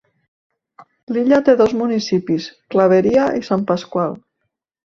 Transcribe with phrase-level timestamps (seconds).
[1.17, 4.19] L'illa té dos municipis, Clavería i San Pascual.